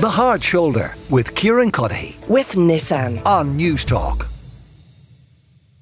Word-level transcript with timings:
The 0.00 0.08
Hard 0.08 0.42
Shoulder 0.42 0.94
with 1.10 1.34
Kieran 1.34 1.70
Cuddihy 1.70 2.26
with 2.26 2.52
Nissan. 2.52 3.22
on 3.26 3.54
News 3.54 3.84
Talk. 3.84 4.28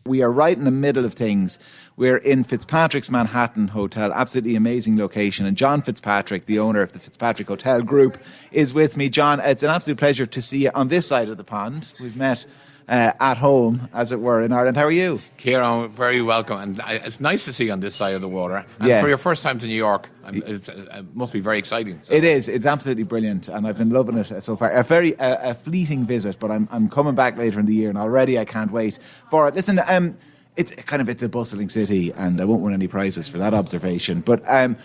We 0.06 0.22
are 0.22 0.33
right 0.33 0.58
in 0.58 0.64
the 0.64 0.72
middle 0.72 1.04
of 1.04 1.14
things. 1.14 1.60
We're 1.96 2.17
in 2.17 2.42
Fitzpatrick's 2.42 3.12
Manhattan 3.12 3.68
Hotel, 3.68 4.12
absolutely 4.12 4.57
amazing 4.57 4.99
location. 4.99 5.46
And 5.46 5.57
John 5.57 5.83
Fitzpatrick, 5.83 6.46
the 6.46 6.58
owner 6.58 6.83
of 6.83 6.94
the 6.94 6.99
Fitzpatrick 6.99 7.46
Hotel 7.46 7.81
Group, 7.81 8.18
is 8.50 8.75
with 8.75 8.96
me. 8.96 9.09
John, 9.09 9.39
it's 9.39 9.62
an 9.62 9.71
absolute 9.71 9.99
pleasure 9.99 10.27
to 10.27 10.43
see 10.43 10.64
you 10.64 10.73
on 10.75 10.89
this 10.89 11.07
side 11.07 11.29
of 11.29 11.37
the 11.37 11.45
pond. 11.45 11.93
We've 12.00 12.16
met 12.16 12.45
uh, 12.89 13.12
at 13.20 13.36
home, 13.36 13.89
as 13.93 14.12
it 14.12 14.21
were, 14.21 14.41
in 14.41 14.52
Ireland. 14.52 14.77
How 14.77 14.84
are 14.84 14.91
you? 14.91 15.21
Kieran, 15.36 15.91
very 15.91 16.23
welcome, 16.23 16.59
and 16.59 16.80
it's 16.89 17.21
nice 17.21 17.45
to 17.45 17.53
see 17.53 17.66
you 17.66 17.72
on 17.72 17.80
this 17.80 17.95
side 17.95 18.14
of 18.14 18.21
the 18.22 18.29
water. 18.29 18.64
And 18.79 18.89
Yeah. 18.89 19.03
for 19.03 19.09
your 19.09 19.18
first 19.18 19.43
time 19.43 19.59
to 19.59 19.66
New 19.66 19.75
York, 19.75 20.09
um, 20.25 20.43
it's, 20.46 20.68
uh, 20.68 20.86
it 20.98 21.14
must 21.14 21.32
be 21.32 21.40
very 21.40 21.59
exciting. 21.59 21.98
So- 22.00 22.14
It 22.14 22.25
is. 22.25 22.48
It's 22.48 22.66
absolutely 22.66 23.04
brilliant, 23.04 23.48
and 23.48 23.66
I've 23.66 23.77
been 23.79 23.90
loving 23.90 24.16
it 24.16 24.43
so 24.43 24.57
far. 24.57 24.71
A 24.71 24.82
very 24.82 25.18
uh, 25.18 25.50
a 25.50 25.54
fleeting 25.54 26.04
visit, 26.07 26.39
but 26.40 26.50
I'm 26.50 26.66
I'm 26.72 26.89
coming 26.89 27.14
back 27.14 27.36
later 27.36 27.61
in 27.61 27.66
the 27.66 27.75
year, 27.75 27.90
and 27.90 27.99
already 27.99 28.39
I 28.39 28.44
can't 28.46 28.71
wait 28.72 28.99
for 29.30 29.46
it. 29.49 29.55
Listen, 29.55 29.80
um, 29.89 30.16
it's 30.57 30.72
kind 30.72 31.02
of 31.02 31.08
it's 31.08 31.22
a 31.22 31.29
bustling 31.29 31.68
city, 31.68 32.12
and 32.16 32.41
I 32.41 32.44
won't 32.44 32.62
win 32.62 32.72
any 32.74 32.88
prizes 32.88 33.28
for 33.28 33.38
that 33.38 33.52
observation. 33.55 34.22
But 34.22 34.42
um, 34.48 34.77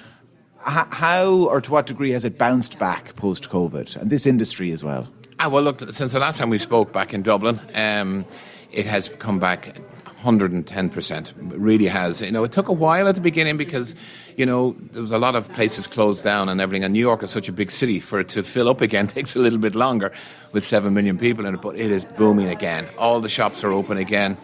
h- 0.68 0.88
how 0.92 1.26
or 1.48 1.62
to 1.62 1.72
what 1.72 1.86
degree 1.86 2.12
has 2.12 2.26
it 2.26 2.38
bounced 2.38 2.78
back 2.80 3.16
post 3.16 3.50
COVID, 3.50 3.96
and 3.96 4.10
this 4.10 4.26
industry 4.28 4.72
as 4.72 4.84
well? 4.84 5.08
Ah, 5.44 5.50
well, 5.50 5.62
look, 5.62 5.82
since 5.92 6.14
the 6.14 6.20
last 6.20 6.38
time 6.38 6.50
we 6.50 6.58
spoke 6.58 6.94
back 6.94 7.14
in 7.14 7.22
Dublin, 7.22 7.60
um, 7.76 8.26
it 8.72 8.86
has 8.86 9.10
come 9.10 9.40
back 9.40 9.76
110%. 10.22 11.28
It 11.28 11.60
really 11.60 11.88
has. 11.88 12.22
You 12.22 12.32
know, 12.32 12.46
it 12.46 12.54
took 12.54 12.70
a 12.70 12.72
while 12.72 13.10
at 13.10 13.16
the 13.16 13.20
beginning 13.20 13.58
because, 13.58 13.94
you 14.38 14.46
know, 14.46 14.72
there 14.94 15.02
was 15.02 15.12
a 15.12 15.18
lot 15.18 15.36
of 15.36 15.52
places 15.52 15.86
closed 15.86 16.24
down 16.24 16.48
and 16.48 16.62
everything. 16.62 16.86
And 16.86 16.94
New 16.94 17.02
York 17.02 17.24
is 17.24 17.32
such 17.32 17.50
a 17.50 17.52
big 17.52 17.72
city. 17.72 18.00
For 18.00 18.22
it 18.22 18.30
to 18.30 18.42
fill 18.42 18.70
up 18.70 18.80
again 18.80 19.08
takes 19.18 19.36
a 19.36 19.40
little 19.40 19.60
bit 19.60 19.76
longer 19.76 20.14
with 20.54 20.64
7 20.64 20.94
million 20.94 21.18
people 21.18 21.46
in 21.46 21.56
it, 21.56 21.62
but 21.62 21.76
it 21.76 21.92
is 21.92 22.06
booming 22.06 22.48
again. 22.48 22.88
All 22.98 23.20
the 23.20 23.28
shops 23.28 23.66
are 23.66 23.74
open 23.74 23.98
again. 23.98 24.38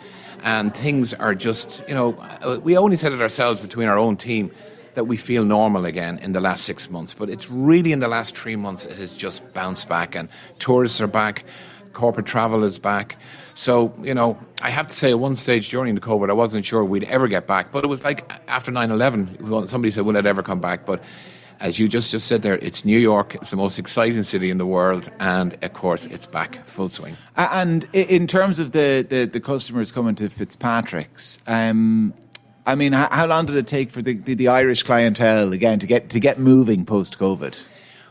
And 0.43 0.75
things 0.75 1.13
are 1.13 1.33
just, 1.33 1.81
you 1.87 1.95
know, 1.95 2.19
uh, 2.19 2.59
we 2.61 2.75
only 2.75 2.97
said 2.97 3.13
it 3.13 3.21
ourselves 3.21 3.61
between 3.61 3.87
our 3.87 3.97
own 3.97 4.17
team 4.17 4.51
that 4.95 5.05
we 5.05 5.17
feel 5.17 5.43
normal 5.43 5.85
again 5.85 6.19
in 6.19 6.33
the 6.33 6.39
last 6.39 6.65
six 6.65 6.89
months. 6.89 7.13
But 7.13 7.29
it's 7.29 7.49
really 7.49 7.91
in 7.91 7.99
the 7.99 8.07
last 8.07 8.37
three 8.37 8.55
months 8.55 8.85
it 8.85 8.97
has 8.97 9.15
just 9.15 9.53
bounced 9.53 9.89
back, 9.89 10.15
and 10.15 10.29
tourists 10.59 11.01
are 11.01 11.07
back, 11.07 11.45
corporate 11.93 12.25
travel 12.25 12.63
is 12.63 12.79
back. 12.79 13.17
So, 13.55 13.93
you 14.01 14.13
know, 14.13 14.37
I 14.61 14.69
have 14.69 14.87
to 14.87 14.95
say, 14.95 15.11
at 15.11 15.19
one 15.19 15.35
stage 15.35 15.69
during 15.69 15.93
the 15.95 16.01
COVID, 16.01 16.29
I 16.29 16.33
wasn't 16.33 16.65
sure 16.65 16.83
we'd 16.85 17.03
ever 17.05 17.27
get 17.27 17.45
back. 17.45 17.71
But 17.71 17.83
it 17.83 17.87
was 17.87 18.03
like 18.03 18.31
after 18.47 18.71
9 18.71 18.89
11, 18.89 19.67
somebody 19.67 19.91
said, 19.91 20.05
Will 20.05 20.15
it 20.15 20.25
ever 20.25 20.41
come 20.41 20.61
back? 20.61 20.85
But 20.85 21.03
as 21.59 21.77
you 21.77 21.89
just, 21.89 22.11
just 22.11 22.27
said 22.27 22.41
there, 22.41 22.57
it's 22.57 22.85
New 22.85 22.97
York, 22.97 23.35
it's 23.35 23.51
the 23.51 23.57
most 23.57 23.77
exciting 23.77 24.23
city 24.23 24.49
in 24.49 24.57
the 24.57 24.65
world, 24.65 25.11
and 25.19 25.57
of 25.61 25.73
course, 25.73 26.05
it's 26.05 26.25
back 26.25 26.65
full 26.65 26.89
swing. 26.89 27.17
And 27.35 27.83
in 27.93 28.27
terms 28.27 28.59
of 28.59 28.71
the, 28.71 29.05
the, 29.07 29.25
the 29.25 29.41
customers 29.41 29.91
coming 29.91 30.15
to 30.15 30.29
Fitzpatrick's, 30.29 31.39
um, 31.47 32.13
I 32.69 32.75
mean, 32.75 32.91
how 32.93 33.25
long 33.25 33.47
did 33.47 33.55
it 33.55 33.65
take 33.65 33.89
for 33.89 34.03
the, 34.03 34.13
the, 34.13 34.35
the 34.35 34.47
Irish 34.49 34.83
clientele 34.83 35.53
again 35.53 35.79
to 35.79 35.87
get 35.87 36.11
to 36.11 36.19
get 36.19 36.37
moving 36.37 36.85
post 36.85 37.17
COVID? 37.17 37.59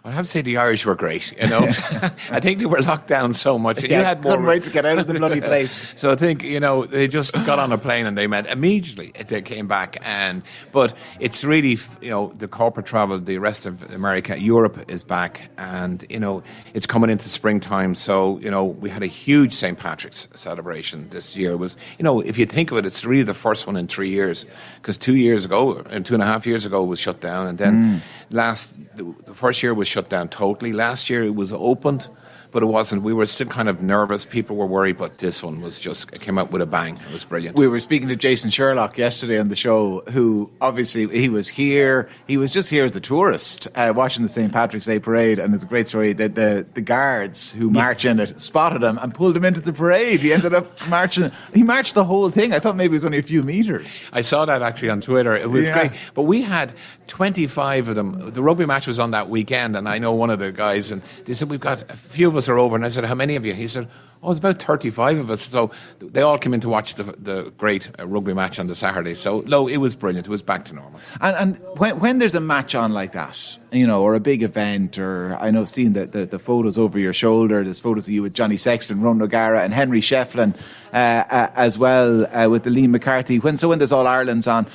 I 0.08 0.12
have 0.12 0.24
to 0.24 0.30
say 0.30 0.40
the 0.40 0.56
Irish 0.56 0.86
were 0.86 0.94
great. 0.94 1.32
You 1.38 1.48
know, 1.48 1.60
I 2.30 2.40
think 2.40 2.60
they 2.60 2.66
were 2.66 2.80
locked 2.80 3.08
down 3.08 3.34
so 3.34 3.58
much. 3.58 3.78
and 3.78 3.90
you 3.90 3.96
had 3.96 4.22
more 4.22 4.38
couldn't 4.38 4.62
to 4.62 4.70
get 4.70 4.86
out 4.86 4.98
of 4.98 5.06
the 5.06 5.14
bloody 5.14 5.40
place. 5.52 5.92
So 5.96 6.10
I 6.10 6.16
think 6.16 6.42
you 6.42 6.60
know 6.60 6.86
they 6.86 7.08
just 7.08 7.34
got 7.44 7.58
on 7.58 7.72
a 7.72 7.78
plane 7.78 8.06
and 8.06 8.16
they 8.16 8.26
met 8.26 8.46
immediately. 8.46 9.12
They 9.28 9.42
came 9.42 9.66
back 9.66 9.98
and 10.02 10.42
but 10.72 10.94
it's 11.20 11.44
really 11.44 11.78
you 12.00 12.10
know 12.10 12.32
the 12.38 12.48
corporate 12.48 12.86
travel, 12.86 13.18
the 13.18 13.38
rest 13.38 13.66
of 13.66 13.92
America, 13.92 14.40
Europe 14.40 14.90
is 14.90 15.02
back, 15.02 15.50
and 15.58 16.04
you 16.08 16.20
know 16.20 16.42
it's 16.72 16.86
coming 16.86 17.10
into 17.10 17.28
springtime. 17.28 17.94
So 17.94 18.38
you 18.38 18.50
know 18.50 18.64
we 18.64 18.88
had 18.88 19.02
a 19.02 19.06
huge 19.06 19.52
St 19.52 19.78
Patrick's 19.78 20.28
celebration 20.34 21.10
this 21.10 21.36
year. 21.36 21.52
It 21.52 21.56
was 21.56 21.76
you 21.98 22.02
know 22.02 22.20
if 22.20 22.38
you 22.38 22.46
think 22.46 22.70
of 22.70 22.78
it, 22.78 22.86
it's 22.86 23.04
really 23.04 23.24
the 23.24 23.34
first 23.34 23.66
one 23.66 23.76
in 23.76 23.86
three 23.88 24.08
years 24.08 24.46
because 24.80 24.96
two 24.96 25.16
years 25.16 25.44
ago 25.44 25.82
and 25.90 26.06
two 26.06 26.14
and 26.14 26.22
a 26.22 26.26
half 26.26 26.46
years 26.46 26.64
ago 26.64 26.82
it 26.82 26.86
was 26.86 26.98
shut 26.98 27.20
down, 27.20 27.46
and 27.46 27.58
then 27.58 27.74
mm. 27.74 28.00
last 28.30 28.74
the, 28.96 29.04
the 29.26 29.34
first 29.34 29.62
year 29.62 29.74
was 29.74 29.88
shut 29.88 29.97
down 30.06 30.28
totally. 30.28 30.72
Last 30.72 31.08
year 31.08 31.24
it 31.24 31.34
was 31.34 31.52
opened 31.52 32.08
but 32.50 32.62
it 32.62 32.66
wasn't. 32.66 33.02
We 33.02 33.12
were 33.12 33.26
still 33.26 33.46
kind 33.48 33.68
of 33.68 33.82
nervous. 33.82 34.24
People 34.24 34.56
were 34.56 34.66
worried, 34.66 34.96
but 34.98 35.18
this 35.18 35.42
one 35.42 35.60
was 35.60 35.78
just 35.78 36.12
it 36.14 36.20
came 36.20 36.38
out 36.38 36.50
with 36.50 36.62
a 36.62 36.66
bang. 36.66 36.96
It 37.08 37.12
was 37.12 37.24
brilliant. 37.24 37.56
We 37.56 37.68
were 37.68 37.80
speaking 37.80 38.08
to 38.08 38.16
Jason 38.16 38.50
Sherlock 38.50 38.96
yesterday 38.98 39.38
on 39.38 39.48
the 39.48 39.56
show, 39.56 40.00
who 40.10 40.50
obviously 40.60 41.06
he 41.08 41.28
was 41.28 41.48
here. 41.48 42.08
He 42.26 42.36
was 42.36 42.52
just 42.52 42.70
here 42.70 42.84
as 42.84 42.94
a 42.96 43.00
tourist, 43.00 43.68
uh, 43.74 43.92
watching 43.94 44.22
the 44.22 44.28
St 44.28 44.52
Patrick's 44.52 44.86
Day 44.86 44.98
parade, 44.98 45.38
and 45.38 45.54
it's 45.54 45.64
a 45.64 45.66
great 45.66 45.88
story 45.88 46.12
that 46.14 46.34
the 46.34 46.66
the 46.74 46.80
guards 46.80 47.52
who 47.52 47.70
march 47.70 48.04
in 48.04 48.18
it 48.20 48.40
spotted 48.40 48.82
him 48.82 48.98
and 48.98 49.14
pulled 49.14 49.36
him 49.36 49.44
into 49.44 49.60
the 49.60 49.72
parade. 49.72 50.20
He 50.20 50.32
ended 50.32 50.54
up 50.54 50.66
marching. 50.88 51.30
He 51.54 51.62
marched 51.62 51.94
the 51.94 52.04
whole 52.04 52.30
thing. 52.30 52.52
I 52.52 52.58
thought 52.58 52.76
maybe 52.76 52.92
it 52.92 52.96
was 52.96 53.04
only 53.04 53.18
a 53.18 53.22
few 53.22 53.42
meters. 53.42 54.04
I 54.12 54.22
saw 54.22 54.44
that 54.46 54.62
actually 54.62 54.90
on 54.90 55.00
Twitter. 55.00 55.36
It 55.36 55.50
was 55.50 55.68
Yeah. 55.68 55.88
great. 55.88 56.00
But 56.14 56.22
we 56.22 56.42
had 56.42 56.72
25 57.08 57.88
of 57.88 57.94
them. 57.96 58.30
The 58.32 58.42
rugby 58.42 58.64
match 58.66 58.86
was 58.86 58.98
on 58.98 59.10
that 59.10 59.28
weekend, 59.28 59.76
and 59.76 59.88
I 59.88 59.98
know 59.98 60.14
one 60.14 60.30
of 60.30 60.38
the 60.38 60.52
guys, 60.52 60.90
and 60.92 61.02
they 61.24 61.34
said, 61.34 61.50
We've 61.50 61.58
got 61.60 61.82
a 61.90 61.96
few 61.96 62.28
of 62.28 62.36
us 62.38 62.48
are 62.48 62.58
over. 62.58 62.76
And 62.76 62.84
I 62.84 62.88
said, 62.88 63.04
How 63.04 63.14
many 63.14 63.36
of 63.36 63.44
you? 63.44 63.54
He 63.54 63.68
said, 63.68 63.88
Oh, 64.22 64.30
it's 64.30 64.38
about 64.40 64.60
35 64.60 65.18
of 65.18 65.30
us. 65.30 65.42
So 65.42 65.70
they 66.00 66.22
all 66.22 66.38
came 66.38 66.52
in 66.52 66.60
to 66.60 66.68
watch 66.68 66.94
the, 66.94 67.04
the 67.04 67.52
great 67.56 67.88
uh, 67.98 68.06
rugby 68.06 68.34
match 68.34 68.58
on 68.58 68.66
the 68.66 68.74
Saturday. 68.74 69.14
So, 69.14 69.44
no, 69.46 69.68
it 69.68 69.76
was 69.76 69.94
brilliant. 69.94 70.26
It 70.26 70.30
was 70.30 70.42
back 70.42 70.64
to 70.66 70.74
normal. 70.74 71.00
And, 71.20 71.36
and 71.36 71.78
when, 71.78 72.00
when 72.00 72.18
there's 72.18 72.34
a 72.34 72.40
match 72.40 72.74
on 72.74 72.92
like 72.92 73.12
that, 73.12 73.58
you 73.70 73.86
know, 73.86 74.02
or 74.02 74.14
a 74.14 74.20
big 74.20 74.42
event, 74.42 74.98
or 74.98 75.36
I 75.36 75.50
know 75.50 75.62
I've 75.62 75.74
the, 75.74 76.08
the, 76.10 76.26
the 76.26 76.38
photos 76.38 76.78
over 76.78 76.98
your 76.98 77.12
shoulder. 77.12 77.62
There's 77.62 77.80
photos 77.80 78.08
of 78.08 78.14
you 78.14 78.22
with 78.22 78.34
Johnny 78.34 78.56
Sexton, 78.56 79.00
Ron 79.00 79.22
O'Gara, 79.22 79.62
and 79.62 79.72
Henry 79.72 80.00
Shefflin 80.00 80.56
uh, 80.92 80.96
uh, 80.96 81.50
as 81.54 81.78
well 81.78 82.26
uh, 82.34 82.48
with 82.48 82.64
the 82.64 82.70
Liam 82.70 82.90
McCarthy. 82.90 83.38
When 83.38 83.56
so 83.56 83.68
when 83.68 83.78
there's 83.78 83.92
All 83.92 84.06
Ireland's 84.06 84.46
on, 84.46 84.66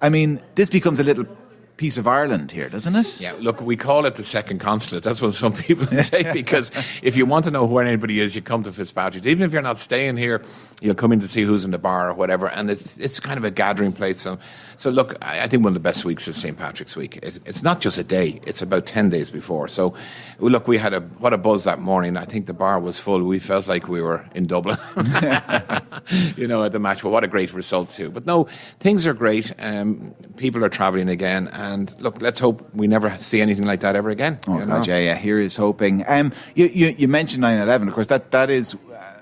I 0.00 0.08
mean, 0.08 0.40
this 0.54 0.68
becomes 0.68 0.98
a 0.98 1.04
little 1.04 1.24
piece 1.76 1.96
of 1.96 2.06
Ireland 2.06 2.52
here, 2.52 2.68
doesn't 2.68 2.94
it? 2.94 3.20
Yeah, 3.20 3.34
look, 3.38 3.60
we 3.60 3.76
call 3.76 4.06
it 4.06 4.16
the 4.16 4.24
second 4.24 4.58
consulate. 4.58 5.02
That's 5.02 5.20
what 5.20 5.34
some 5.34 5.52
people 5.68 5.86
say 6.02 6.32
because 6.32 6.70
if 7.02 7.16
you 7.16 7.26
want 7.26 7.44
to 7.46 7.50
know 7.50 7.64
where 7.64 7.84
anybody 7.84 8.20
is, 8.20 8.34
you 8.34 8.42
come 8.42 8.62
to 8.64 8.72
Fitzpatrick. 8.72 9.26
Even 9.26 9.44
if 9.44 9.52
you're 9.52 9.62
not 9.62 9.78
staying 9.78 10.16
here, 10.16 10.42
you'll 10.80 10.94
come 10.94 11.12
in 11.12 11.20
to 11.20 11.28
see 11.28 11.42
who's 11.42 11.64
in 11.64 11.70
the 11.70 11.78
bar 11.78 12.10
or 12.10 12.14
whatever. 12.14 12.48
And 12.48 12.70
it's 12.70 12.96
it's 12.98 13.20
kind 13.20 13.38
of 13.38 13.44
a 13.44 13.50
gathering 13.50 13.92
place. 13.92 14.20
So, 14.20 14.38
so 14.76 14.90
look, 14.90 15.16
I, 15.22 15.42
I 15.42 15.48
think 15.48 15.62
one 15.62 15.70
of 15.70 15.74
the 15.74 15.80
best 15.80 16.04
weeks 16.04 16.28
is 16.28 16.36
St. 16.36 16.56
Patrick's 16.56 16.96
Week. 16.96 17.18
It, 17.22 17.40
it's 17.46 17.62
not 17.62 17.80
just 17.80 17.98
a 17.98 18.04
day; 18.04 18.40
it's 18.46 18.62
about 18.62 18.86
ten 18.86 19.10
days 19.10 19.30
before. 19.30 19.68
So, 19.68 19.94
look, 20.38 20.68
we 20.68 20.78
had 20.78 20.92
a 20.92 21.00
what 21.00 21.32
a 21.32 21.38
buzz 21.38 21.64
that 21.64 21.78
morning. 21.78 22.16
I 22.16 22.24
think 22.24 22.46
the 22.46 22.54
bar 22.54 22.78
was 22.80 22.98
full. 22.98 23.22
We 23.22 23.38
felt 23.38 23.68
like 23.68 23.88
we 23.88 24.02
were 24.02 24.24
in 24.34 24.46
Dublin, 24.46 24.78
you 26.36 26.46
know, 26.46 26.62
at 26.64 26.72
the 26.72 26.78
match. 26.78 27.02
But 27.02 27.10
what 27.10 27.24
a 27.24 27.28
great 27.28 27.52
result 27.52 27.90
too. 27.90 28.10
But 28.10 28.26
no, 28.26 28.48
things 28.80 29.06
are 29.06 29.14
great. 29.14 29.52
Um, 29.58 30.14
people 30.36 30.64
are 30.64 30.68
travelling 30.68 31.08
again, 31.08 31.48
and 31.48 31.94
look, 32.00 32.20
let's 32.20 32.40
hope 32.40 32.74
we 32.74 32.86
never 32.86 33.16
see 33.18 33.40
anything 33.40 33.66
like 33.66 33.80
that 33.80 33.96
ever 33.96 34.10
again. 34.10 34.38
Oh, 34.46 34.58
you 34.58 34.66
God, 34.66 34.86
yeah, 34.86 34.98
yeah. 34.98 35.16
Here 35.16 35.38
is 35.38 35.56
hoping. 35.56 36.04
Um, 36.06 36.32
you, 36.54 36.66
you, 36.66 36.88
you 36.98 37.08
mentioned 37.08 37.42
9 37.42 37.58
11. 37.58 37.88
Of 37.88 37.94
course, 37.94 38.06
that, 38.08 38.30
that 38.32 38.50
is 38.50 38.74
uh, 38.74 39.20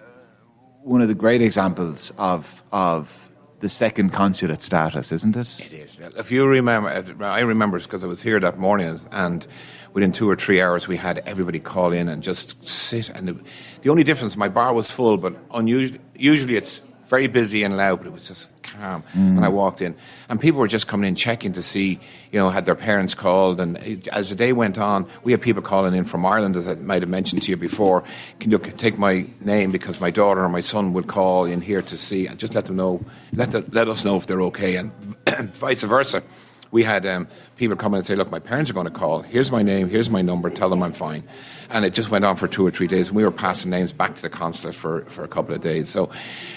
one 0.83 1.01
of 1.01 1.09
the 1.09 1.15
great 1.15 1.43
examples 1.43 2.13
of, 2.19 2.63
of 2.73 3.29
the 3.61 3.69
second 3.69 4.11
consulate 4.11 4.63
status, 4.63 5.13
isn't 5.13 5.37
it? 5.37 5.61
It 5.61 5.73
is. 5.73 6.01
If 6.17 6.31
you 6.31 6.47
remember, 6.47 6.89
I 7.25 7.41
remember 7.41 7.79
because 7.79 8.03
I 8.03 8.07
was 8.07 8.23
here 8.23 8.41
that 8.41 8.59
morning, 8.59 9.01
and 9.11 9.47
within 9.93 10.13
two 10.13 10.29
or 10.29 10.37
three 10.37 10.61
hours, 10.63 10.87
we 10.89 10.97
had 10.97 11.19
everybody 11.27 11.59
call 11.59 11.93
in 11.93 12.09
and 12.09 12.23
just 12.23 12.69
sit. 12.69 13.09
And 13.09 13.29
the, 13.29 13.37
the 13.83 13.91
only 13.91 14.05
difference, 14.05 14.37
my 14.37 14.49
bar 14.49 14.73
was 14.73 14.91
full, 14.91 15.17
but 15.17 15.35
unusually, 15.53 16.01
usually 16.15 16.57
it's 16.57 16.81
very 17.07 17.27
busy 17.27 17.65
and 17.65 17.77
loud, 17.77 17.99
but 17.99 18.07
it 18.07 18.13
was 18.13 18.29
just 18.29 18.49
calm. 18.63 19.03
Mm. 19.15 19.37
And 19.37 19.45
I 19.45 19.49
walked 19.49 19.83
in, 19.83 19.97
and 20.29 20.41
people 20.41 20.61
were 20.61 20.69
just 20.69 20.87
coming 20.87 21.09
in 21.09 21.17
checking 21.17 21.53
to 21.55 21.63
see, 21.63 21.99
you 22.31 22.39
know, 22.39 22.51
had 22.51 22.67
their 22.67 22.77
parents 22.77 23.15
called. 23.15 23.61
And 23.61 23.77
it- 23.79 24.07
as 24.09 24.29
the 24.31 24.37
day 24.37 24.53
went 24.53 24.79
on, 24.79 25.07
we 25.25 25.33
had 25.33 25.41
people 25.43 25.61
calling 25.61 25.93
in 25.93 26.05
from 26.05 26.25
Ireland, 26.25 26.57
as 26.57 26.69
I 26.69 26.75
might 26.77 27.03
have 27.03 27.09
mentioned 27.09 27.43
to 27.43 27.51
you 27.51 27.57
before. 27.57 28.05
Can 28.39 28.53
you 28.53 28.59
take 28.59 28.97
my 28.97 29.27
name 29.41 29.73
because 29.73 30.01
my 30.01 30.13
daughter 30.13 30.45
or 30.45 30.49
my 30.49 30.61
son 30.61 30.93
would 30.93 31.09
call 31.09 31.47
in 31.47 31.61
here 31.61 31.83
to 31.83 31.99
see, 31.99 32.29
and 32.29 32.39
just 32.39 32.55
let 32.55 32.67
them 32.67 32.77
know, 32.77 33.05
let 33.33 33.51
the, 33.51 33.65
let 33.73 33.89
us 33.89 34.05
know 34.05 34.17
if 34.17 34.29
they're 34.29 34.43
okay, 34.43 34.77
and 34.77 34.93
vice 35.55 35.83
versa. 35.83 36.23
We 36.71 36.85
had 36.85 37.05
um, 37.07 37.29
people 37.57 37.77
come 37.77 37.95
in 37.95 37.99
and 37.99 38.07
say, 38.07 38.15
"Look, 38.15 38.31
my 38.31 38.39
parents 38.39 38.71
are 38.71 38.75
going 38.75 38.87
to 38.87 38.93
call. 38.93 39.23
Here's 39.23 39.51
my 39.51 39.63
name. 39.63 39.89
Here's 39.89 40.11
my 40.11 40.23
number. 40.23 40.51
Tell 40.51 40.71
them 40.71 40.83
I'm 40.83 40.93
fine." 40.93 41.25
And 41.69 41.85
it 41.85 41.95
just 41.95 42.11
went 42.11 42.25
on 42.25 42.37
for 42.37 42.49
two 42.49 42.67
or 42.67 42.71
three 42.71 42.87
days. 42.87 43.09
And 43.09 43.17
we 43.17 43.25
were 43.25 43.31
passing 43.31 43.71
names 43.71 43.93
back 43.93 44.17
to 44.17 44.23
the 44.23 44.31
consulate 44.31 44.75
for, 44.75 45.03
for 45.03 45.23
a 45.25 45.29
couple 45.29 45.55
of 45.55 45.61
days. 45.61 45.89
So, 45.89 46.11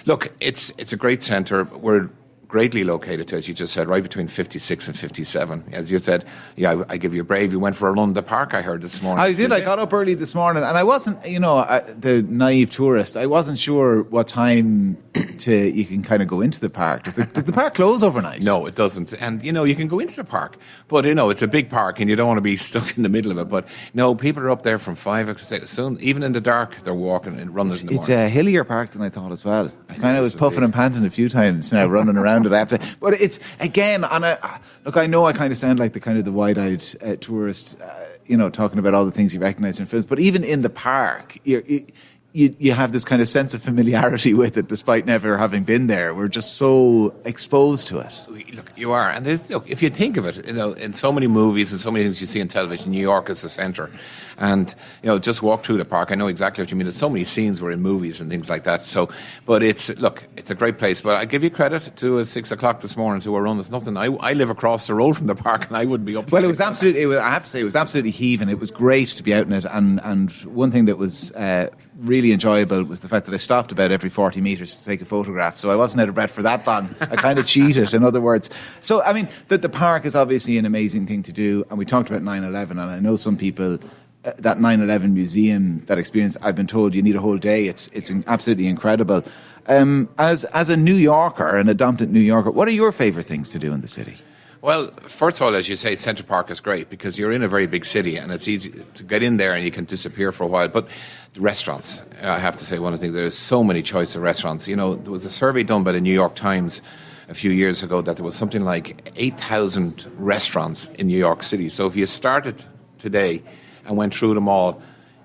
look, 0.06 0.32
it's 0.40 0.72
it's 0.78 0.94
a 0.94 0.98
great 0.98 1.24
centre. 1.24 1.64
We're 1.66 2.10
greatly 2.54 2.84
located 2.84 3.28
to, 3.28 3.36
as 3.36 3.48
you 3.48 3.54
just 3.56 3.74
said, 3.74 3.88
right 3.88 4.04
between 4.04 4.28
56 4.28 4.88
and 4.88 4.96
57. 4.96 5.74
As 5.74 5.90
you 5.90 5.98
said, 5.98 6.24
yeah, 6.56 6.84
I, 6.88 6.94
I 6.94 6.98
give 6.98 7.16
you 7.16 7.22
a 7.22 7.24
brave. 7.24 7.52
You 7.52 7.58
went 7.58 7.76
for 7.76 7.88
a 7.88 7.92
run 7.92 8.10
in 8.10 8.14
the 8.14 8.22
park, 8.22 8.54
I 8.54 8.62
heard 8.62 8.84
this 8.84 9.02
morning. 9.02 9.26
I 9.26 9.34
did. 9.34 9.52
I 9.52 9.60
got 9.60 9.80
up 9.80 9.92
early 9.92 10.14
this 10.14 10.36
morning, 10.36 10.62
and 10.62 10.78
I 10.78 10.84
wasn't, 10.84 11.26
you 11.26 11.40
know, 11.40 11.58
I, 11.58 11.80
the 11.80 12.22
naive 12.22 12.70
tourist. 12.70 13.18
I 13.18 13.26
wasn't 13.26 13.58
sure 13.58 14.04
what 14.04 14.28
time 14.28 14.98
to 15.40 15.52
you 15.52 15.84
can 15.84 16.04
kind 16.04 16.22
of 16.22 16.28
go 16.28 16.42
into 16.42 16.60
the 16.60 16.70
park. 16.70 17.06
Did 17.06 17.16
the, 17.16 17.42
the 17.42 17.52
park 17.52 17.74
close 17.74 18.04
overnight? 18.04 18.44
No, 18.44 18.68
it 18.68 18.76
doesn't. 18.76 19.14
And 19.14 19.44
you 19.44 19.52
know, 19.52 19.64
you 19.64 19.74
can 19.74 19.88
go 19.88 19.98
into 19.98 20.16
the 20.16 20.24
park, 20.24 20.58
but 20.88 21.06
you 21.06 21.16
know, 21.16 21.32
it's 21.32 21.42
a 21.42 21.48
big 21.48 21.72
park, 21.72 22.00
and 22.00 22.08
you 22.08 22.16
don't 22.16 22.28
want 22.28 22.38
to 22.38 22.42
be 22.42 22.58
stuck 22.70 22.96
in 22.98 23.02
the 23.02 23.10
middle 23.10 23.32
of 23.32 23.40
it. 23.40 23.50
But 23.50 23.68
no, 23.96 24.14
people 24.14 24.44
are 24.44 24.52
up 24.52 24.62
there 24.62 24.78
from 24.78 24.94
five 24.94 25.28
o'clock. 25.28 25.66
Soon, 25.66 25.98
even 26.02 26.22
in 26.22 26.34
the 26.34 26.42
dark, 26.42 26.84
they're 26.84 26.94
walking 26.94 27.40
and 27.40 27.56
running. 27.56 27.72
It's, 27.72 27.82
it's 27.82 28.10
morning. 28.10 28.26
a 28.26 28.30
hillier 28.30 28.64
park 28.64 28.92
than 28.92 29.02
I 29.02 29.10
thought 29.10 29.32
as 29.32 29.44
well. 29.44 29.72
I 29.90 29.96
kind 29.96 30.18
of 30.18 30.22
was 30.22 30.36
puffing 30.36 30.64
and 30.64 30.72
panting 30.72 31.04
a 31.04 31.10
few 31.10 31.30
times 31.30 31.74
now, 31.74 31.88
running 31.88 32.18
around 32.18 32.43
I 32.52 32.58
have 32.58 32.68
to, 32.70 32.80
but 33.00 33.14
it's 33.22 33.40
again 33.60 34.04
on 34.04 34.24
a 34.24 34.60
look. 34.84 34.98
I 34.98 35.06
know 35.06 35.26
I 35.26 35.34
kind 35.34 35.52
of 35.52 35.58
sound 35.58 35.80
like 35.80 35.94
the 35.94 36.00
kind 36.00 36.18
of 36.18 36.26
the 36.26 36.32
wide-eyed 36.32 36.84
uh, 37.02 37.16
tourist, 37.22 37.78
uh, 37.82 37.94
you 38.26 38.36
know, 38.36 38.50
talking 38.50 38.80
about 38.80 38.94
all 38.94 39.06
the 39.06 39.12
things 39.12 39.34
you 39.34 39.40
recognise 39.40 39.80
in 39.80 39.86
films. 39.86 40.06
But 40.06 40.20
even 40.20 40.44
in 40.44 40.62
the 40.62 40.70
park, 40.70 41.38
you're, 41.44 41.62
you 41.62 41.86
you 42.34 42.56
you 42.58 42.74
have 42.74 42.92
this 42.92 43.06
kind 43.06 43.22
of 43.22 43.30
sense 43.30 43.54
of 43.54 43.62
familiarity 43.62 44.34
with 44.44 44.58
it, 44.58 44.68
despite 44.68 45.06
never 45.06 45.38
having 45.38 45.64
been 45.64 45.88
there. 45.88 46.14
We're 46.14 46.28
just 46.28 46.56
so 46.56 47.16
exposed 47.26 47.88
to 47.90 48.00
it. 48.00 48.26
Look, 48.54 48.72
you 48.76 48.92
are, 48.92 49.10
and 49.10 49.26
look, 49.50 49.70
if 49.70 49.82
you 49.82 49.90
think 49.90 50.18
of 50.18 50.26
it, 50.26 50.46
you 50.46 50.54
know, 50.54 50.74
in 50.74 50.94
so 50.94 51.12
many 51.12 51.28
movies 51.28 51.72
and 51.72 51.80
so 51.80 51.92
many 51.92 52.04
things 52.04 52.20
you 52.22 52.28
see 52.28 52.40
in 52.40 52.48
television, 52.48 52.92
New 52.92 53.02
York 53.02 53.30
is 53.30 53.44
the 53.44 53.50
center, 53.50 53.92
and 54.38 54.74
you 55.04 55.08
know, 55.08 55.20
just 55.20 55.44
walk 55.44 55.64
through 55.64 55.78
the 55.78 55.86
park. 55.86 56.12
I 56.12 56.16
know 56.16 56.28
exactly 56.28 56.64
what 56.64 56.72
you 56.72 56.78
mean. 56.78 56.86
There's 56.86 56.98
so 56.98 57.10
many 57.10 57.24
scenes 57.24 57.62
were 57.62 57.72
in 57.72 57.82
movies 57.82 58.20
and 58.20 58.30
things 58.30 58.50
like 58.50 58.64
that. 58.64 58.82
So, 58.82 59.10
but 59.46 59.62
it's 59.62 59.96
look, 60.00 60.24
it's 60.36 60.50
a 60.50 60.56
great 60.56 60.80
place. 60.80 61.02
But 61.02 61.18
I 61.18 61.26
give 61.26 61.44
you 61.44 61.52
credit 61.52 61.96
to 61.98 62.26
six 62.26 62.52
o'clock 62.52 62.82
this 62.82 62.98
morning 62.98 63.22
to 63.22 63.36
a 63.36 63.42
run. 63.42 63.60
It's 63.60 63.70
nothing. 63.70 63.96
I, 63.96 64.06
I 64.06 64.34
live 64.34 64.50
across 64.50 64.88
the 64.88 64.96
road 64.96 65.14
from 65.18 65.28
the 65.28 65.36
park, 65.36 65.68
and 65.68 65.78
I 65.78 65.86
wouldn't 65.86 66.06
be 66.06 66.16
up. 66.16 66.32
Well, 66.32 66.44
it 66.44 66.48
was 66.48 66.60
absolutely. 66.60 67.04
It 67.04 67.06
was, 67.08 67.18
I 67.20 67.30
have 67.30 67.44
to 67.44 67.50
say, 67.50 67.62
it 67.62 67.66
was 67.66 67.76
absolutely 67.76 68.12
heaving. 68.12 68.50
It 68.50 68.60
was 68.60 68.72
great 68.72 69.10
to 69.10 69.24
be 69.24 69.36
out 69.36 69.46
in 69.46 69.54
it, 69.54 69.66
and 69.66 70.02
and 70.04 70.32
one 70.44 70.72
thing 70.72 70.86
that 70.86 70.98
was 70.98 71.32
uh, 71.34 71.70
really 71.98 72.32
enjoyable 72.32 72.84
was 72.84 73.02
the 73.02 73.08
fact 73.08 73.26
that 73.26 73.34
I 73.34 73.38
stopped 73.38 73.72
about 73.72 73.92
every 73.92 74.10
forty 74.10 74.42
meters 74.42 74.78
to 74.78 74.86
take 74.86 75.02
a 75.02 75.06
photograph. 75.06 75.58
So 75.58 75.70
I 75.70 75.76
wasn't 75.76 76.02
out 76.02 76.10
of 76.10 76.16
breath 76.16 76.32
for 76.32 76.42
that 76.44 76.66
long. 76.66 76.90
I 77.02 77.16
kind 77.16 77.40
of 77.40 77.46
cheated, 77.54 77.94
in 77.94 78.04
other 78.04 78.22
words. 78.22 78.50
So 78.82 79.02
I 79.04 79.14
mean, 79.14 79.30
the, 79.48 79.58
the 79.58 79.70
park 79.70 80.06
is 80.06 80.16
obviously 80.16 80.58
an 80.58 80.66
amazing 80.66 81.08
thing 81.08 81.24
to 81.24 81.32
do, 81.32 81.66
and 81.70 81.78
we 81.78 81.86
talked 81.86 82.10
about 82.10 82.22
9-11, 82.22 82.72
and 82.72 82.82
I 82.82 83.00
know 83.00 83.16
some 83.16 83.38
people. 83.38 83.80
Uh, 84.26 84.32
that 84.38 84.58
9/11 84.58 85.12
museum, 85.12 85.84
that 85.88 85.98
experience, 86.00 86.38
I've 86.42 86.56
been 86.56 86.66
told 86.66 86.96
you 86.96 87.02
need 87.02 87.18
a 87.18 87.20
whole 87.20 87.38
day. 87.38 87.68
It's 87.68 87.90
it's 87.90 88.10
absolutely 88.26 88.68
incredible. 88.68 89.22
Um, 89.68 90.08
as 90.18 90.46
as 90.46 90.70
a 90.70 90.78
New 90.78 90.96
Yorker, 90.96 91.58
an 91.58 91.68
adopted 91.68 92.10
New 92.10 92.22
Yorker, 92.22 92.52
what 92.52 92.70
are 92.70 92.72
your 92.72 92.94
favourite 92.94 93.28
things 93.28 93.50
to 93.50 93.60
do 93.60 93.74
in 93.74 93.82
the 93.82 93.90
city? 93.90 94.16
Well, 94.64 94.92
first 95.02 95.42
of 95.42 95.46
all, 95.46 95.56
as 95.56 95.68
you 95.68 95.76
say, 95.76 95.98
Central 95.98 96.26
Park 96.26 96.50
is 96.50 96.62
great 96.62 96.90
because 96.90 97.20
you're 97.20 97.34
in 97.34 97.44
a 97.44 97.50
very 97.50 97.68
big 97.68 97.84
city 97.84 98.16
and 98.16 98.32
it's 98.32 98.48
easy 98.48 98.72
to 98.94 99.04
get 99.04 99.22
in 99.22 99.36
there 99.36 99.52
and 99.52 99.66
you 99.66 99.72
can 99.72 99.84
disappear 99.84 100.32
for 100.32 100.46
a 100.46 100.48
while. 100.48 100.70
But 100.70 100.88
the 101.34 101.42
restaurants, 101.42 102.02
I 102.22 102.40
have 102.40 102.56
to 102.56 102.64
say 102.64 102.80
one 102.80 102.98
things, 102.98 103.14
there's 103.14 103.38
so 103.38 103.62
many 103.62 103.82
choice 103.82 104.16
of 104.16 104.22
restaurants. 104.22 104.66
You 104.70 104.78
know, 104.78 104.96
there 104.96 105.12
was 105.12 105.26
a 105.26 105.30
survey 105.30 105.64
done 105.64 105.84
by 105.84 105.92
the 105.92 106.00
New 106.00 106.14
York 106.14 106.36
Times 106.36 106.82
a 107.28 107.34
few 107.34 107.52
years 107.52 107.84
ago 107.84 108.02
that 108.04 108.16
there 108.16 108.24
was 108.24 108.38
something 108.38 108.64
like 108.64 109.12
8,000 109.18 110.10
restaurants 110.16 110.88
in 110.92 111.08
New 111.08 111.18
York 111.18 111.44
City. 111.44 111.68
So 111.68 111.86
if 111.88 111.98
you 111.98 112.06
started 112.06 112.64
today 113.00 113.44
and 113.84 113.98
went 113.98 114.16
through 114.16 114.34
them 114.34 114.48
all, 114.48 114.82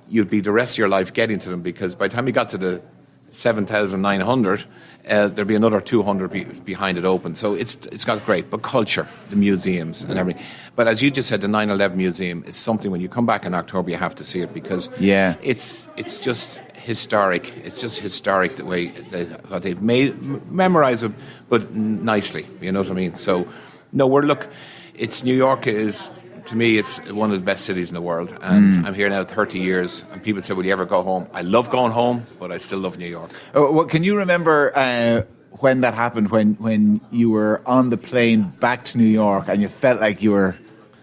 you'd 0.08 0.30
be 0.30 0.40
the 0.40 0.50
rest 0.50 0.74
of 0.74 0.78
your 0.78 0.88
life 0.88 1.12
getting 1.12 1.38
to 1.38 1.48
them 1.48 1.62
because 1.62 1.94
by 1.94 2.08
the 2.08 2.16
time 2.16 2.26
you 2.26 2.32
got 2.32 2.48
to 2.48 2.58
the 2.58 2.82
7,900, 3.30 4.64
uh, 5.08 5.28
there'll 5.28 5.48
be 5.48 5.54
another 5.54 5.80
200 5.80 6.30
be- 6.30 6.44
behind 6.44 6.98
it 6.98 7.04
open. 7.04 7.34
So 7.34 7.54
it's 7.54 7.76
it's 7.86 8.04
got 8.04 8.24
great, 8.26 8.50
but 8.50 8.62
culture, 8.62 9.06
the 9.30 9.36
museums 9.36 10.04
and 10.04 10.18
everything. 10.18 10.42
But 10.76 10.86
as 10.88 11.02
you 11.02 11.10
just 11.10 11.28
said, 11.28 11.40
the 11.40 11.46
9/11 11.48 11.96
museum 11.96 12.44
is 12.46 12.56
something. 12.56 12.90
When 12.90 13.00
you 13.00 13.08
come 13.08 13.26
back 13.26 13.44
in 13.46 13.54
October, 13.54 13.90
you 13.90 13.96
have 13.96 14.14
to 14.16 14.24
see 14.24 14.40
it 14.42 14.52
because 14.52 14.90
Yeah. 15.00 15.34
it's 15.42 15.88
it's 15.96 16.18
just 16.18 16.58
historic. 16.74 17.52
It's 17.64 17.80
just 17.80 18.00
historic 18.00 18.56
the 18.56 18.64
way 18.64 18.88
they, 19.10 19.24
what 19.50 19.62
they've 19.62 19.80
made 19.82 20.10
m- 20.12 20.40
memorize 20.50 21.02
it, 21.02 21.12
but 21.48 21.62
n- 21.62 22.04
nicely. 22.04 22.44
You 22.60 22.72
know 22.72 22.80
what 22.82 22.90
I 22.90 22.94
mean? 22.94 23.14
So 23.16 23.46
no, 23.92 24.06
we're 24.06 24.22
look. 24.26 24.46
It's 24.94 25.24
New 25.24 25.34
York 25.36 25.66
is. 25.66 26.10
To 26.48 26.56
me, 26.56 26.78
it's 26.78 26.98
one 27.10 27.30
of 27.30 27.38
the 27.38 27.44
best 27.44 27.66
cities 27.66 27.90
in 27.90 27.94
the 27.94 28.00
world, 28.00 28.32
and 28.40 28.86
I'm 28.86 28.94
here 28.94 29.10
now 29.10 29.22
30 29.22 29.58
years. 29.58 30.04
And 30.10 30.22
people 30.22 30.42
say, 30.42 30.54
"Will 30.54 30.64
you 30.64 30.72
ever 30.72 30.86
go 30.86 31.02
home?" 31.02 31.26
I 31.34 31.42
love 31.42 31.68
going 31.68 31.92
home, 31.92 32.26
but 32.40 32.50
I 32.50 32.56
still 32.56 32.78
love 32.78 32.96
New 32.96 33.06
York. 33.06 33.30
Uh, 33.54 33.70
well, 33.70 33.84
can 33.84 34.02
you 34.02 34.16
remember 34.16 34.72
uh, 34.74 35.22
when 35.60 35.82
that 35.82 35.92
happened? 35.92 36.30
When 36.30 36.54
when 36.54 37.02
you 37.10 37.28
were 37.30 37.60
on 37.66 37.90
the 37.90 37.98
plane 37.98 38.44
back 38.60 38.84
to 38.86 38.98
New 38.98 39.12
York 39.22 39.44
and 39.48 39.60
you 39.60 39.68
felt 39.68 40.00
like 40.00 40.22
you 40.22 40.32
were 40.32 40.56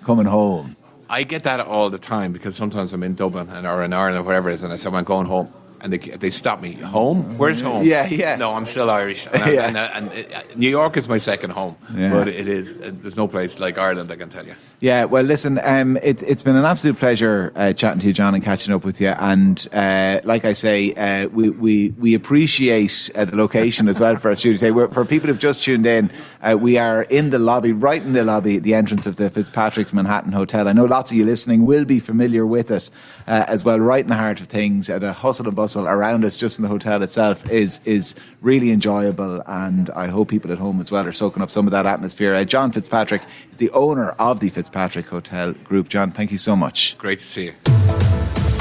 coming 0.03 0.25
home? 0.25 0.75
I 1.09 1.21
get 1.21 1.43
that 1.43 1.59
all 1.59 1.91
the 1.91 1.99
time 1.99 2.33
because 2.33 2.55
sometimes 2.55 2.91
I'm 2.91 3.03
in 3.03 3.13
Dublin 3.13 3.47
and 3.49 3.67
or 3.67 3.83
in 3.83 3.93
Ireland 3.93 4.17
or 4.17 4.23
whatever 4.23 4.49
it 4.49 4.55
is, 4.55 4.63
and 4.63 4.73
I 4.73 4.77
say 4.77 4.89
I'm 4.89 5.03
going 5.03 5.27
home, 5.27 5.49
and 5.81 5.93
they, 5.93 5.97
they 5.97 6.29
stop 6.31 6.61
me. 6.61 6.73
Home? 6.73 7.37
Where's 7.37 7.61
home? 7.61 7.83
Yeah, 7.85 8.07
yeah. 8.07 8.35
No, 8.35 8.53
I'm 8.53 8.65
still 8.65 8.89
Irish, 8.89 9.27
and, 9.31 9.53
Yeah. 9.53 9.67
and, 9.67 9.77
and, 9.77 10.33
uh, 10.33 10.41
New 10.55 10.69
York 10.69 10.97
is 10.97 11.07
my 11.09 11.17
second 11.17 11.51
home. 11.51 11.75
Yeah. 11.95 12.11
But 12.11 12.27
it 12.27 12.47
is. 12.47 12.77
uh, 12.77 12.91
There's 12.93 13.15
no 13.17 13.27
place 13.27 13.59
like 13.59 13.77
Ireland. 13.77 14.11
I 14.11 14.15
can 14.15 14.29
tell 14.29 14.45
you. 14.45 14.55
Yeah. 14.79 15.05
Well, 15.05 15.23
listen, 15.23 15.59
um, 15.63 15.97
it, 15.97 16.23
it's 16.23 16.43
been 16.43 16.55
an 16.55 16.65
absolute 16.65 16.97
pleasure 16.99 17.51
uh, 17.55 17.73
chatting 17.73 17.99
to 18.01 18.07
you, 18.07 18.13
John, 18.13 18.35
and 18.35 18.43
catching 18.43 18.73
up 18.73 18.83
with 18.85 18.99
you. 19.01 19.09
And 19.09 19.67
uh, 19.73 20.21
like 20.23 20.45
I 20.45 20.53
say, 20.53 20.93
uh, 20.93 21.27
we 21.29 21.49
we 21.49 21.89
we 21.97 22.13
appreciate 22.13 23.09
uh, 23.15 23.25
the 23.25 23.35
location 23.35 23.87
as 23.87 23.99
well 23.99 24.15
for 24.17 24.29
our 24.29 24.35
studio 24.35 24.57
today. 24.57 24.71
We're, 24.71 24.87
for 24.89 25.05
people 25.05 25.27
who've 25.27 25.39
just 25.39 25.63
tuned 25.63 25.85
in, 25.85 26.11
uh, 26.41 26.55
we 26.59 26.77
are 26.77 27.03
in 27.03 27.29
the 27.31 27.39
lobby, 27.39 27.71
right 27.73 28.01
in 28.01 28.13
the 28.13 28.23
lobby, 28.23 28.59
the 28.59 28.73
entrance 28.75 29.05
of 29.07 29.15
the 29.15 29.29
Fitzpatrick 29.29 29.93
Manhattan 29.93 30.31
Hotel. 30.31 30.67
I 30.67 30.73
know 30.73 30.85
lots 30.85 31.11
of 31.11 31.17
you 31.17 31.25
listening 31.25 31.65
will 31.65 31.85
be 31.85 31.99
familiar 31.99 32.45
with 32.45 32.71
it 32.71 32.89
uh, 33.27 33.45
as 33.47 33.65
well. 33.65 33.79
Right 33.79 34.03
in 34.03 34.09
the 34.09 34.15
heart 34.15 34.39
of 34.41 34.47
things, 34.47 34.89
uh, 34.89 34.99
the 34.99 35.11
hustle 35.13 35.47
and 35.47 35.55
bustle 35.55 35.74
around 35.83 36.23
us, 36.23 36.37
just 36.37 36.57
in 36.59 36.63
the 36.63 36.69
hotel 36.69 37.03
itself, 37.03 37.49
is 37.49 37.81
is 37.85 38.15
really 38.41 38.71
enjoyable. 38.71 39.41
And 39.47 39.89
I 39.91 40.07
hope 40.07 40.29
people 40.29 40.51
at 40.51 40.57
home 40.57 40.79
as 40.79 40.91
well 40.91 41.05
are 41.07 41.11
soaking 41.11 41.43
up 41.43 41.51
some 41.51 41.67
of 41.67 41.71
that 41.71 41.85
atmosphere. 41.85 42.33
Uh, 42.33 42.43
John 42.45 42.71
Fitzpatrick 42.71 43.23
is 43.51 43.57
the 43.57 43.69
owner 43.71 44.09
of 44.11 44.39
the 44.39 44.49
Fitzpatrick 44.49 45.07
Hotel 45.07 45.53
Group. 45.53 45.89
John, 45.89 46.11
thank 46.11 46.31
you 46.31 46.37
so 46.37 46.55
much. 46.55 46.97
Great 46.97 47.19
to 47.19 47.25
see 47.25 47.45
you. 47.45 47.53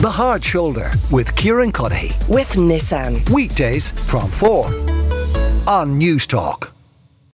The 0.00 0.10
Hard 0.10 0.44
Shoulder 0.44 0.90
with 1.10 1.34
Kieran 1.36 1.72
Cuddihy. 1.72 2.28
with 2.28 2.48
Nissan. 2.54 3.28
Weekdays 3.30 3.92
from 4.10 4.28
4 4.28 4.66
on 5.66 5.96
News 5.96 6.26
Talk. 6.26 6.73